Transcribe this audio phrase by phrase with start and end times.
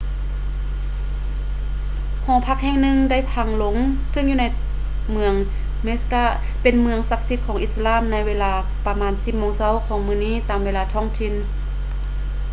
[2.25, 3.75] ຫໍພັກແຫ່ງໜຶ່ງໄດ້ພັງລົງ
[4.09, 4.45] ເຊິ່ງຢູ່ໃນ
[5.11, 5.33] ເມືອງ
[5.85, 8.51] mecca ທີ່ເປັນເມືອງສັກສິດຂອງອິດສະລາມໃນເວລາ
[8.87, 11.33] ປະມານ 10 ໂມງເຊົ້າຂອງມື້ນີ້ຕາມເວລາທ້ອງຖິ່ນ